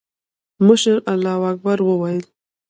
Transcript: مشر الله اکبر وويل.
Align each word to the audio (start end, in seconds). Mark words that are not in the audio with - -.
مشر 0.67 0.97
الله 1.13 1.39
اکبر 1.51 1.79
وويل. 1.87 2.23